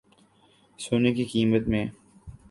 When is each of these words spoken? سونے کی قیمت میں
سونے 0.79 1.11
کی 1.13 1.25
قیمت 1.25 1.67
میں 1.67 1.85